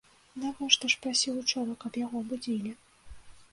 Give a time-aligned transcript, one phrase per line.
[0.43, 2.75] Навошта ж прасіў учора, каб яго будзілі?